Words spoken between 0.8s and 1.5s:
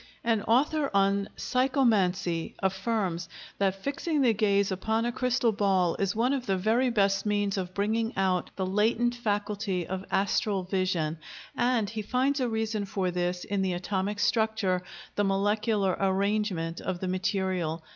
on